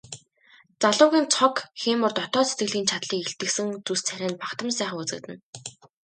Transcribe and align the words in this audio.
Залуугийн 0.81 1.27
цог 1.35 1.55
хийморь 1.81 2.15
дотоод 2.17 2.47
сэтгэлийн 2.49 2.89
чадлыг 2.89 3.19
илтгэсэн 3.25 3.67
зүс 3.85 4.01
царай 4.07 4.29
нь 4.31 4.39
бахдам 4.41 4.69
сайхан 4.77 4.99
үзэгдэнэ. 5.01 5.37